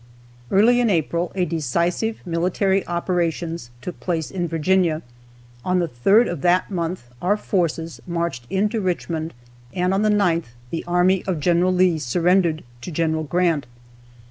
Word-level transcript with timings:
Early 0.49 0.79
in 0.79 0.89
April, 0.89 1.31
decisive 1.35 2.25
military 2.25 2.83
operations 2.87 3.69
took 3.83 3.99
place 3.99 4.31
in 4.31 4.47
Virginia. 4.47 5.03
On 5.63 5.77
the 5.77 5.87
3rd 5.89 6.27
of 6.27 6.41
that 6.41 6.71
month 6.71 7.03
our 7.21 7.37
forces 7.37 8.01
marched 8.07 8.47
into 8.49 8.81
Richmond, 8.81 9.35
and 9.75 9.93
on 9.93 10.01
the 10.01 10.09
9th 10.09 10.55
the 10.71 10.83
army 10.85 11.23
of 11.27 11.39
Gen. 11.39 11.77
Lee 11.77 11.99
surrendered 11.99 12.63
to 12.81 12.91
Gen. 12.91 13.23
Grant. 13.27 13.67